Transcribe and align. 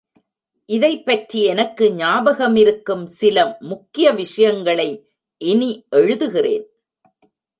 இதைப்பற்றி 0.69 1.43
எனக்கு 1.43 1.85
ஞாபகம் 1.93 2.55
இருக்கும் 2.55 3.05
சில 3.07 3.57
முக்கிய 3.59 4.11
விஷயங்களை 4.11 4.89
இனி 5.41 5.85
எழுதுகிறேன். 5.91 6.65